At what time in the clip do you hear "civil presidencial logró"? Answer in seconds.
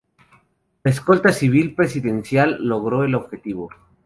1.31-3.03